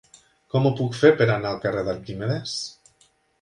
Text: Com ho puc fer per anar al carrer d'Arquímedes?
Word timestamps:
Com 0.53 0.63
ho 0.65 0.71
puc 0.79 0.97
fer 0.99 1.11
per 1.19 1.27
anar 1.33 1.51
al 1.51 1.61
carrer 1.67 1.85
d'Arquímedes? 1.91 2.57